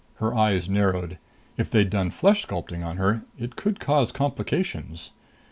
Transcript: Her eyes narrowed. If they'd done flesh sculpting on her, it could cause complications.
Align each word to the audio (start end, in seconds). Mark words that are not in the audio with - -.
Her 0.15 0.33
eyes 0.33 0.67
narrowed. 0.67 1.19
If 1.57 1.69
they'd 1.69 1.91
done 1.91 2.09
flesh 2.09 2.47
sculpting 2.47 2.83
on 2.83 2.97
her, 2.97 3.21
it 3.39 3.55
could 3.55 3.79
cause 3.79 4.11
complications. 4.11 5.11